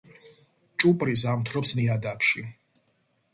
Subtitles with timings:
[0.83, 2.47] ჭუპრი ზამთრობს ნიადაგში.